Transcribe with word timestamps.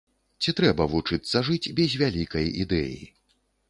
Ці 0.45 0.53
трэба 0.59 0.87
вучыцца 0.95 1.43
жыць 1.51 1.71
без 1.83 1.89
вялікай 2.03 2.53
ідэі? 2.67 3.01